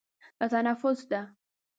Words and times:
دا 0.39 0.45
تنفس 0.51 0.99
ده. 1.11 1.21